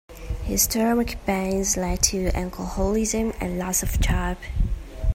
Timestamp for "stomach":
0.63-1.15